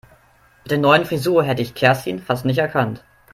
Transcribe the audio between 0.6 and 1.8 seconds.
Mit der neuen Frisur hätte ich